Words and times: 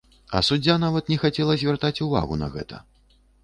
А 0.37 0.39
суддзя 0.47 0.77
нават 0.85 1.11
не 1.13 1.19
хацела 1.25 1.59
звяртаць 1.67 1.95
увагу 2.09 2.41
на 2.43 2.53
гэта! 2.59 2.85